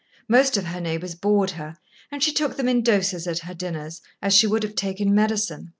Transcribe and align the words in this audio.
Most 0.27 0.57
of 0.57 0.65
her 0.65 0.81
neighbours 0.81 1.13
bored 1.13 1.51
her, 1.51 1.77
and 2.11 2.23
she 2.23 2.33
took 2.33 2.57
them 2.57 2.67
in 2.67 2.81
doses 2.81 3.27
at 3.27 3.37
her 3.45 3.53
dinners, 3.53 4.01
as 4.19 4.33
she 4.33 4.47
would 4.47 4.63
have 4.63 4.73
taken 4.73 5.13
medicine. 5.13 5.69